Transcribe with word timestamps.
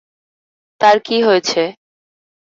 তার 0.81 0.97
কি 1.05 1.17
হয়েছে? 1.27 1.61